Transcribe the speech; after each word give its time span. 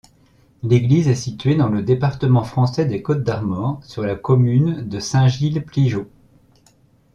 L'église 0.63 1.07
est 1.09 1.13
située 1.13 1.53
dans 1.53 1.69
le 1.69 1.83
département 1.83 2.43
français 2.43 2.85
des 2.87 3.03
Côtes-d'Armor, 3.03 3.81
sur 3.83 4.01
la 4.01 4.15
commune 4.15 4.89
de 4.89 4.99
Saint-Gilles-Pligeaux. 4.99 6.09